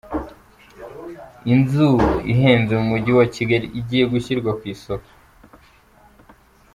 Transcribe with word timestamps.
Inzu 1.53 1.89
ihenze 2.31 2.71
mumujyi 2.79 3.11
wa 3.19 3.25
Kigali 3.35 3.67
igiye 3.79 4.03
gushyirwa 4.11 4.51
ku 4.59 4.63
isoko 4.73 5.09